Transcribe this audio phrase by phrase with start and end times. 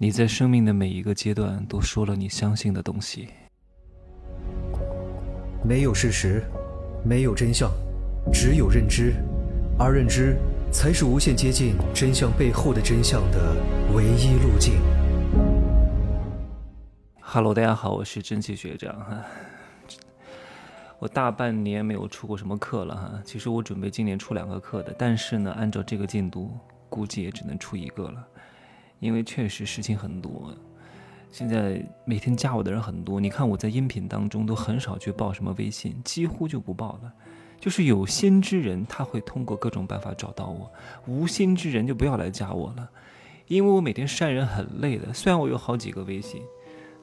[0.00, 3.30] 你在生命的每一个阶段都说了你相信的东西。
[5.64, 6.44] 没有事实，
[7.04, 7.68] 没有真相，
[8.32, 9.12] 只有认知，
[9.76, 10.36] 而认知
[10.70, 13.56] 才是无限接近真相背后的真相的
[13.92, 14.74] 唯一路径。
[17.20, 19.24] Hello，大家好，我是蒸汽学长哈。
[21.00, 23.20] 我大半年没有出过什么课了哈。
[23.24, 26.56] 其实我准备今年出两个课的，但是呢，按照这个进度，
[26.88, 28.24] 估计也只能出一个了。
[29.00, 30.52] 因为确实事情很多，
[31.30, 33.20] 现在每天加我的人很多。
[33.20, 37.12] 你看我在音频当中都很少去报什么微信，几乎就不报了。
[37.60, 40.70] 就是有心之人他会通过各种办法找到我，
[41.06, 42.88] 无心之人就不要来加我了。
[43.46, 45.12] 因为我每天删人很累的。
[45.12, 46.42] 虽然我有好几个微信，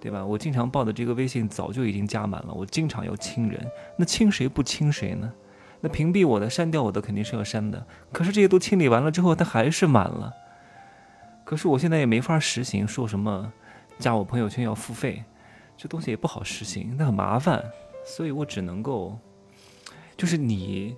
[0.00, 0.24] 对吧？
[0.24, 3.66] 我经常报的这个微信早就已经加满了，我经常要清人。
[3.96, 5.32] 那清谁不清谁呢？
[5.80, 7.86] 那屏蔽我的、删掉我的肯定是要删的。
[8.12, 10.32] 可是这些都清理完了之后，它还是满了。
[11.44, 13.52] 可是我现在也没法实行，说什么
[13.98, 15.22] 加我朋友圈要付费，
[15.76, 17.62] 这东西也不好实行，那很麻烦，
[18.04, 19.18] 所以我只能够，
[20.16, 20.96] 就是你，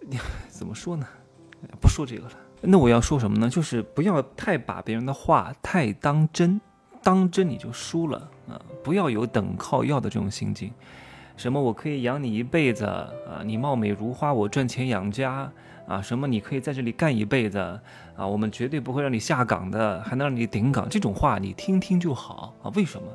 [0.00, 1.06] 你怎么说呢？
[1.80, 2.32] 不说这个了。
[2.62, 3.50] 那我要说什么呢？
[3.50, 6.60] 就是不要太把别人的话太当真，
[7.02, 8.60] 当真你就输了啊！
[8.84, 10.72] 不要有等靠要的这种心境。
[11.40, 13.40] 什么我可以养你一辈子啊？
[13.46, 15.50] 你貌美如花，我赚钱养家。
[15.86, 17.58] 啊，什么你可以在这里干一辈子
[18.14, 18.26] 啊？
[18.26, 20.86] 我们绝对不会让你下岗的，还能让你顶岗。
[20.90, 22.70] 这种话你听听就好啊。
[22.74, 23.08] 为什么？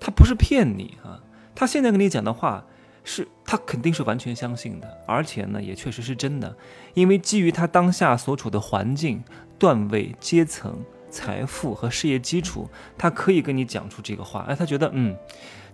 [0.00, 1.22] 他不是骗你啊，
[1.54, 2.64] 他现在跟你讲的话
[3.04, 6.56] 是他肯定是完全相信的，而且呢也确实是真的，
[6.94, 9.22] 因为基于他当下所处的环境、
[9.56, 14.44] 段位、阶层、财富和事业基础，他可以跟你讲出这个话。
[14.48, 15.16] 哎，他觉得嗯。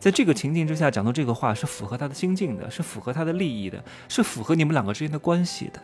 [0.02, 5.80] 在这个情境之下讲到这个话是符合他的心境的，是符合他的利益的，是符合你们两个之间的关系的。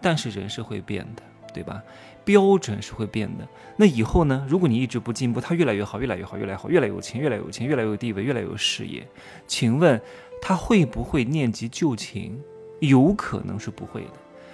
[0.00, 1.82] 但是人是会变的，对吧？
[2.24, 3.46] 标准是会变的。
[3.76, 4.46] 那以后呢？
[4.48, 9.06] 如果你一直不进步，他越来越好，越来越好，越来越好，越来越有钱，越来越有钱，越来越有地位，越来越有事业，
[9.46, 10.00] 请问
[10.40, 12.42] 他会不会念及旧情？
[12.80, 14.12] 有可能是不会的。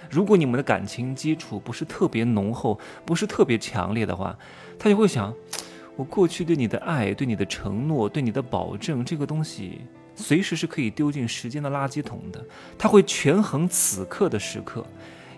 [0.09, 4.37] 如果你们的感情基础不是特别浓厚，不是特别强烈的话，
[4.77, 5.33] 他就会想。
[5.95, 9.81] 我过去对你的爱、对你的承诺、对你的保证，这个东西
[10.15, 12.43] 随时是可以丢进时间的垃圾桶的。
[12.77, 14.85] 他会权衡此刻的时刻，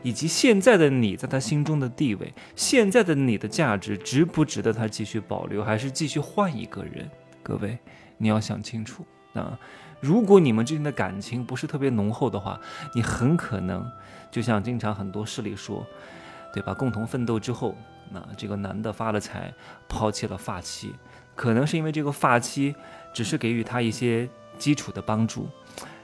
[0.01, 7.09] 以及现在的你在他心中的地位，现在的你的价值值不值得他继续保留，还是继续换一个人？
[7.43, 7.77] 各位，
[8.17, 9.59] 你要想清楚啊！
[9.99, 12.59] 如果你们之间的感情不是特别浓厚的话，
[12.93, 13.83] 你很可能
[14.29, 15.85] 就像经常很多事里说，
[16.53, 16.73] 对吧？
[16.73, 17.75] 共同奋斗之后。
[18.09, 19.53] 那这个男的发了财，
[19.89, 20.95] 抛弃了发妻，
[21.35, 22.73] 可能是因为这个发妻
[23.13, 25.45] 只是给予他一些基础的帮助，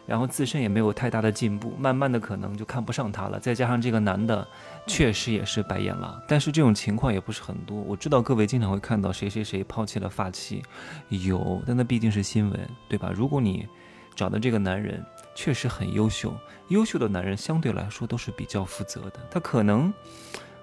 [0.05, 3.39] 然后自身也没有太大的进步，慢慢的可能就看不上他了。
[3.39, 4.45] 再加上这个男的
[4.85, 7.79] 确实也是白眼狼，但是这种情况也不是很多。
[7.79, 10.61] 我知道各位经常会看到谁谁谁抛弃了发妻，
[11.07, 13.13] 有，但那毕竟是新闻，对吧？
[13.15, 13.65] 如果你
[14.13, 15.01] 找的这个男人
[15.35, 16.35] 确实很优秀，
[16.69, 19.93] 优秀的男人相对来说都是比较负责的，他可能。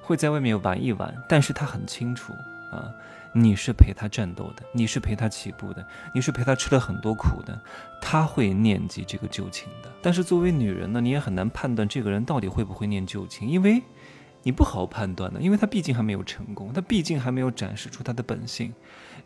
[0.02, 2.32] 会在外面玩一玩，但是他很清楚
[2.72, 2.90] 啊，
[3.32, 7.56] 你是陪他战斗的，你是陪他起步的，你是陪他吃了很多苦的，
[8.02, 9.88] 他会念及这个旧情的。
[10.02, 13.80] 但是作为女人呢，你也很难判断这个人到底会不会念旧情，因为。
[14.42, 18.72] 你不好判断的，因为他毕竟还没有成功，他毕竟还没有展示出他的本性。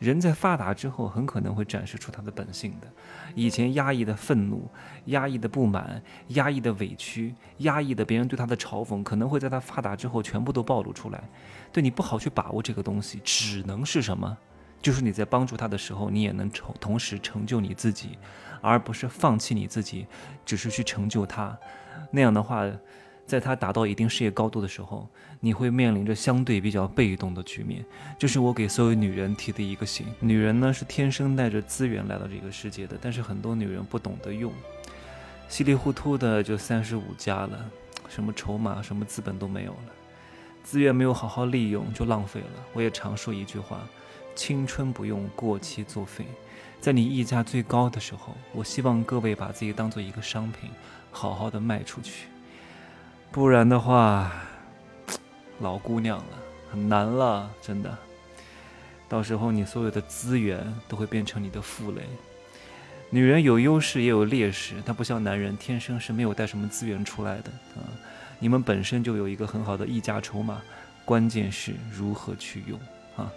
[0.01, 2.89] 人在发达之后，很可能会展示出他的本性的。
[3.37, 4.69] 以前压抑的愤怒、
[5.07, 11.23] 压抑的不满、压抑的委屈、压抑的别人对他的嘲讽，可能会在他发达之后全部都暴露出来。
[11.73, 14.37] 对你不好去把握这个东西，只能是什么？
[14.83, 18.19] 就是你在帮助他的时候，你也能成同时成就你自己，
[18.61, 20.09] 而不是放弃你自己，
[20.45, 21.57] 只是去成就他。
[22.11, 22.69] 那样的话。
[23.27, 25.09] 在他达到一定事业高度的时候，
[25.41, 27.85] 你会面临着相对比较被动的局面。
[28.19, 34.53] 这是我给所有女人提的一个醒：女人呢是天生带着资源来到这个世界的，但是很多女人不懂得用，
[35.49, 37.65] 稀里糊涂的就三十五加了，
[38.09, 39.93] 什么筹码、什么资本都没有了，
[40.63, 42.47] 资源没有好好利用就浪费了。
[42.75, 43.81] 我也常说一句话：
[44.35, 46.27] 青春不用过期作废。
[46.79, 50.69] 在你溢价最高的时候，我希望各位把自己当做一个商品，
[51.11, 52.27] 好好的卖出去。
[53.35, 54.31] 不然的话，
[55.59, 56.39] 老姑娘了，
[56.71, 57.99] 很难了，真的。
[59.09, 62.03] 到时候你所有的资源都会变成你的负累。
[63.11, 67.83] 女人有优势也有劣势，她不像男人天生是没有带什么资源出来的啊。
[68.39, 70.63] 你们本身就有一个很好的溢价筹码，
[71.05, 72.79] 关键是如何去用
[73.17, 73.29] 啊。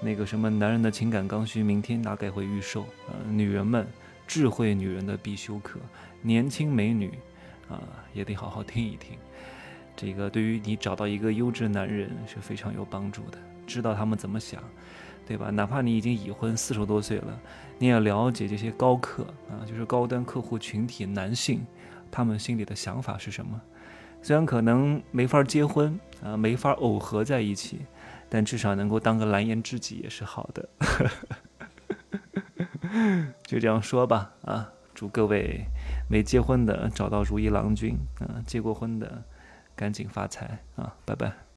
[0.00, 3.18] 那个什么男人的情感刚需，明天大概会预售啊。
[3.28, 3.84] 女人们，
[4.28, 5.80] 智慧女人的必修课，
[6.22, 7.10] 年轻美女。
[7.68, 7.80] 啊，
[8.12, 9.18] 也得好好听一听，
[9.96, 13.38] 这个对于你找到一个优质男人是非常有帮助的。
[13.66, 14.62] 知道他们怎么想，
[15.26, 15.50] 对吧？
[15.50, 17.38] 哪怕你已经已婚四十多岁了，
[17.78, 21.66] 你也了解这些高客啊，就是高端客户群体男性，
[22.10, 23.60] 他们心里的想法是什么？
[24.22, 27.80] 虽然可能没法结婚啊，没法耦合在一起，
[28.28, 30.68] 但至少能够当个蓝颜知己也是好的。
[33.46, 35.66] 就这样说吧，啊，祝各位
[36.08, 39.22] 没结婚的找到如意郎君，啊，结过婚的
[39.76, 41.47] 赶紧发财啊，拜拜。